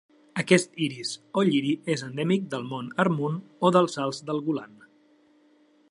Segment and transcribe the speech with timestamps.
[0.43, 4.75] Aquest iris o lliri és endèmic del Mont Hermon i dels Alts del Golan.